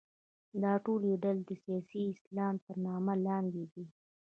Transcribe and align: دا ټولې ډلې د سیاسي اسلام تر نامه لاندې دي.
دا 0.61 0.73
ټولې 0.85 1.11
ډلې 1.23 1.43
د 1.49 1.51
سیاسي 1.63 2.01
اسلام 2.13 2.55
تر 2.65 2.75
نامه 2.85 3.13
لاندې 3.27 3.63
دي. 3.71 3.85